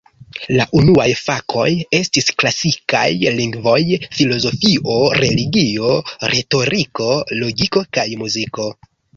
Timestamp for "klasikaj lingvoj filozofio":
2.43-4.97